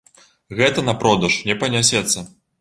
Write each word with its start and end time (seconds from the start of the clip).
Гэта 0.59 0.83
на 0.87 0.95
продаж 1.03 1.37
не 1.51 1.57
панясецца. 1.65 2.27